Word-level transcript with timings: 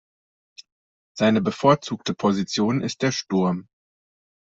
Seine 1.15 1.41
bevorzugte 1.41 2.15
Position 2.15 2.81
ist 2.81 3.03
der 3.03 3.11
Sturm. 3.11 3.67